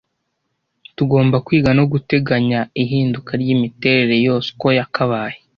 Tugomba 0.95 1.35
kwiga 1.45 1.69
no 1.77 1.85
guteganya 1.91 2.59
ihinduka 2.83 3.31
ryimiterere 3.41 4.15
yose 4.27 4.47
uko 4.53 4.67
yakabaye 4.79 5.37